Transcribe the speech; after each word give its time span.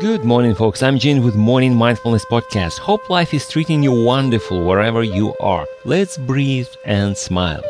Good 0.00 0.24
morning, 0.24 0.54
folks. 0.54 0.82
I'm 0.82 0.98
Gene 0.98 1.22
with 1.22 1.34
Morning 1.34 1.74
Mindfulness 1.74 2.24
Podcast. 2.24 2.78
Hope 2.78 3.10
life 3.10 3.34
is 3.34 3.46
treating 3.46 3.82
you 3.82 3.92
wonderful 3.92 4.64
wherever 4.64 5.02
you 5.02 5.36
are. 5.40 5.66
Let's 5.84 6.16
breathe 6.16 6.68
and 6.86 7.14
smile. 7.14 7.62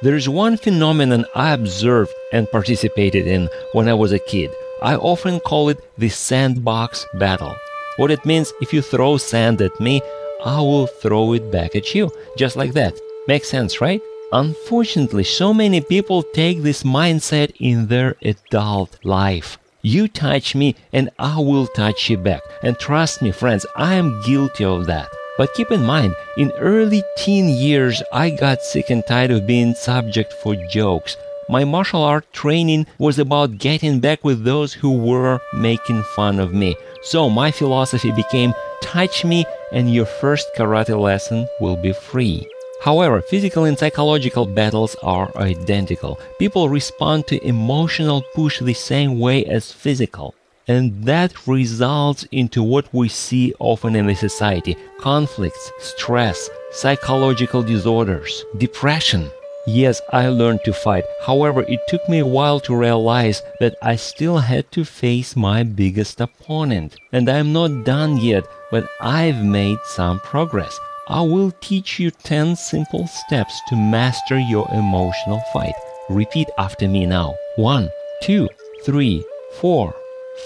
There's 0.00 0.26
one 0.26 0.56
phenomenon 0.56 1.26
I 1.34 1.50
observed 1.50 2.14
and 2.32 2.50
participated 2.50 3.26
in 3.26 3.50
when 3.72 3.90
I 3.90 3.92
was 3.92 4.12
a 4.12 4.18
kid. 4.18 4.50
I 4.80 4.96
often 4.96 5.38
call 5.38 5.68
it 5.68 5.84
the 5.98 6.08
sandbox 6.08 7.04
battle. 7.18 7.54
What 7.98 8.10
it 8.10 8.24
means 8.24 8.54
if 8.62 8.72
you 8.72 8.80
throw 8.80 9.18
sand 9.18 9.60
at 9.60 9.78
me, 9.78 10.00
I 10.42 10.62
will 10.62 10.86
throw 10.86 11.34
it 11.34 11.52
back 11.52 11.76
at 11.76 11.94
you. 11.94 12.10
Just 12.38 12.56
like 12.56 12.72
that. 12.72 12.98
Makes 13.28 13.50
sense, 13.50 13.82
right? 13.82 14.00
Unfortunately, 14.32 15.24
so 15.24 15.52
many 15.52 15.82
people 15.82 16.22
take 16.22 16.62
this 16.62 16.84
mindset 16.84 17.52
in 17.58 17.88
their 17.88 18.16
adult 18.22 18.98
life. 19.04 19.58
You 19.82 20.08
touch 20.08 20.54
me 20.54 20.76
and 20.92 21.08
I 21.18 21.38
will 21.38 21.66
touch 21.66 22.10
you 22.10 22.18
back. 22.18 22.42
And 22.62 22.78
trust 22.78 23.22
me, 23.22 23.32
friends, 23.32 23.64
I 23.76 23.94
am 23.94 24.20
guilty 24.22 24.64
of 24.64 24.86
that. 24.86 25.08
But 25.38 25.54
keep 25.54 25.70
in 25.70 25.86
mind, 25.86 26.14
in 26.36 26.50
early 26.58 27.02
teen 27.16 27.48
years, 27.48 28.02
I 28.12 28.28
got 28.28 28.60
sick 28.60 28.90
and 28.90 29.02
tired 29.06 29.30
of 29.30 29.46
being 29.46 29.74
subject 29.74 30.34
for 30.42 30.54
jokes. 30.70 31.16
My 31.48 31.64
martial 31.64 32.04
art 32.04 32.30
training 32.34 32.86
was 32.98 33.18
about 33.18 33.56
getting 33.58 34.00
back 34.00 34.22
with 34.22 34.44
those 34.44 34.74
who 34.74 34.98
were 34.98 35.40
making 35.54 36.02
fun 36.14 36.38
of 36.40 36.52
me. 36.52 36.76
So 37.02 37.30
my 37.30 37.50
philosophy 37.50 38.12
became 38.12 38.52
touch 38.82 39.24
me 39.24 39.46
and 39.72 39.92
your 39.92 40.06
first 40.06 40.46
karate 40.56 41.00
lesson 41.00 41.48
will 41.58 41.76
be 41.76 41.94
free. 41.94 42.46
However, 42.80 43.20
physical 43.20 43.64
and 43.64 43.78
psychological 43.78 44.46
battles 44.46 44.96
are 45.02 45.30
identical. 45.36 46.18
People 46.38 46.70
respond 46.70 47.26
to 47.26 47.46
emotional 47.46 48.24
push 48.34 48.58
the 48.58 48.72
same 48.72 49.18
way 49.18 49.44
as 49.44 49.70
physical. 49.70 50.34
And 50.66 51.04
that 51.04 51.46
results 51.46 52.24
into 52.32 52.62
what 52.62 52.92
we 52.94 53.08
see 53.08 53.52
often 53.58 53.96
in 53.96 54.06
the 54.06 54.14
society 54.14 54.76
conflicts, 54.98 55.70
stress, 55.78 56.48
psychological 56.70 57.62
disorders, 57.62 58.44
depression. 58.56 59.30
Yes, 59.66 60.00
I 60.10 60.28
learned 60.28 60.60
to 60.64 60.72
fight. 60.72 61.04
However, 61.26 61.62
it 61.62 61.80
took 61.88 62.08
me 62.08 62.20
a 62.20 62.26
while 62.26 62.60
to 62.60 62.74
realize 62.74 63.42
that 63.60 63.76
I 63.82 63.96
still 63.96 64.38
had 64.38 64.70
to 64.72 64.84
face 64.84 65.36
my 65.36 65.64
biggest 65.64 66.18
opponent. 66.20 66.96
And 67.12 67.28
I'm 67.28 67.52
not 67.52 67.84
done 67.84 68.16
yet, 68.16 68.44
but 68.70 68.88
I've 69.00 69.44
made 69.44 69.78
some 69.84 70.20
progress. 70.20 70.78
I 71.10 71.22
will 71.22 71.50
teach 71.60 71.98
you 71.98 72.12
10 72.12 72.54
simple 72.54 73.08
steps 73.08 73.60
to 73.66 73.74
master 73.74 74.38
your 74.38 74.68
emotional 74.72 75.42
fight. 75.52 75.74
Repeat 76.08 76.48
after 76.56 76.86
me 76.86 77.04
now. 77.04 77.34
1, 77.56 77.90
2, 78.22 78.48
3, 78.84 79.24
4, 79.60 79.94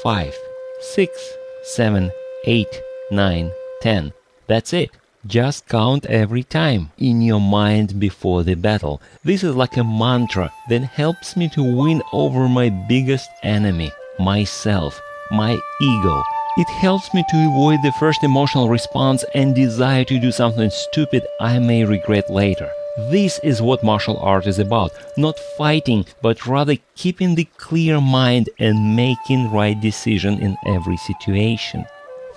5, 0.02 0.34
6, 0.80 1.36
7, 1.64 2.10
8, 2.46 2.82
9, 3.10 3.52
10. 3.82 4.12
That's 4.46 4.72
it. 4.72 4.90
Just 5.26 5.68
count 5.68 6.06
every 6.06 6.44
time 6.44 6.92
in 6.96 7.20
your 7.20 7.42
mind 7.42 8.00
before 8.00 8.42
the 8.42 8.54
battle. 8.54 9.02
This 9.22 9.44
is 9.44 9.54
like 9.54 9.76
a 9.76 9.84
mantra 9.84 10.50
that 10.70 10.84
helps 10.84 11.36
me 11.36 11.50
to 11.50 11.62
win 11.62 12.02
over 12.14 12.48
my 12.48 12.70
biggest 12.70 13.28
enemy, 13.42 13.92
myself, 14.18 14.98
my 15.30 15.58
ego, 15.82 16.22
it 16.56 16.68
helps 16.68 17.12
me 17.12 17.24
to 17.28 17.46
avoid 17.48 17.82
the 17.82 17.92
first 17.92 18.22
emotional 18.22 18.68
response 18.68 19.24
and 19.34 19.54
desire 19.54 20.04
to 20.04 20.20
do 20.20 20.30
something 20.30 20.70
stupid 20.70 21.26
I 21.40 21.58
may 21.58 21.84
regret 21.84 22.30
later. 22.30 22.70
This 23.10 23.40
is 23.42 23.60
what 23.60 23.82
martial 23.82 24.18
art 24.18 24.46
is 24.46 24.60
about. 24.60 24.92
Not 25.16 25.36
fighting, 25.58 26.06
but 26.22 26.46
rather 26.46 26.76
keeping 26.94 27.34
the 27.34 27.48
clear 27.56 28.00
mind 28.00 28.50
and 28.60 28.94
making 28.94 29.50
right 29.50 29.80
decision 29.80 30.38
in 30.38 30.56
every 30.66 30.96
situation. 30.98 31.84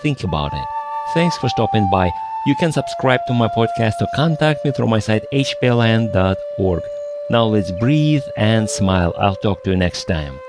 Think 0.01 0.23
about 0.23 0.53
it. 0.53 0.67
Thanks 1.13 1.37
for 1.37 1.49
stopping 1.49 1.87
by. 1.91 2.09
You 2.47 2.55
can 2.55 2.71
subscribe 2.71 3.19
to 3.27 3.33
my 3.33 3.49
podcast 3.49 4.01
or 4.01 4.07
contact 4.15 4.65
me 4.65 4.71
through 4.71 4.87
my 4.87 4.99
site 4.99 5.25
hpln.org. 5.31 6.81
Now 7.29 7.43
let's 7.43 7.71
breathe 7.71 8.23
and 8.35 8.67
smile. 8.67 9.13
I'll 9.19 9.35
talk 9.35 9.63
to 9.63 9.71
you 9.71 9.77
next 9.77 10.05
time. 10.05 10.39